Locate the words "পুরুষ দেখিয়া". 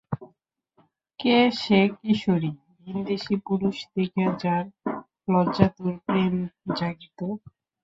3.45-4.29